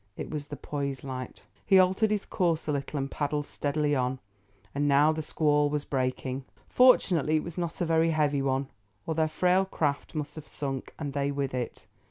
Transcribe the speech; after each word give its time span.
It 0.17 0.31
was 0.31 0.47
the 0.47 0.55
Poise 0.55 1.03
light. 1.03 1.43
He 1.63 1.77
altered 1.77 2.09
his 2.09 2.25
course 2.25 2.67
a 2.67 2.71
little 2.71 2.97
and 2.97 3.11
paddled 3.11 3.45
steadily 3.45 3.93
on. 3.95 4.17
And 4.73 4.87
now 4.87 5.11
the 5.11 5.21
squall 5.21 5.69
was 5.69 5.85
breaking. 5.85 6.43
Fortunately, 6.67 7.35
it 7.35 7.43
was 7.43 7.55
not 7.55 7.81
a 7.81 7.85
very 7.85 8.09
heavy 8.09 8.41
one, 8.41 8.69
or 9.05 9.13
their 9.13 9.27
frail 9.27 9.63
craft 9.63 10.15
must 10.15 10.33
have 10.37 10.47
sunk 10.47 10.91
and 10.97 11.13
they 11.13 11.29
with 11.31 11.53
it. 11.53 11.85